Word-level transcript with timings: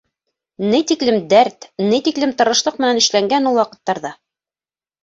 Ни 0.69 0.79
тиклем 0.91 1.19
дәрт, 1.33 1.69
ни 1.91 2.01
тиклем 2.09 2.35
тырышлыҡ 2.41 2.83
менән 2.83 3.05
эшләнгән 3.05 3.53
ул 3.53 3.63
ваҡыттарҙа... 3.65 4.17